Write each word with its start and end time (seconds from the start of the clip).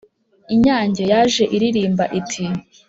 Inyange 0.53 1.01
yaje 1.11 1.43
iririmba 1.55 2.05
iti 2.19 2.45